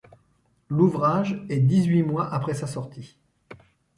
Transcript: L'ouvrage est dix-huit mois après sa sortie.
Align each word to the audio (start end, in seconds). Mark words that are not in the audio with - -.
L'ouvrage 0.67 1.43
est 1.49 1.59
dix-huit 1.59 2.01
mois 2.01 2.27
après 2.33 2.55
sa 2.55 2.65
sortie. 2.65 3.19